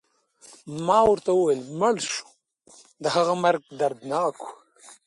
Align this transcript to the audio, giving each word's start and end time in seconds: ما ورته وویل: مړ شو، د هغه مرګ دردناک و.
ما 0.85 0.99
ورته 1.09 1.31
وویل: 1.33 1.61
مړ 1.79 1.95
شو، 2.11 2.27
د 3.03 3.05
هغه 3.15 3.33
مرګ 3.43 3.61
دردناک 3.81 4.35
و. 4.43 4.45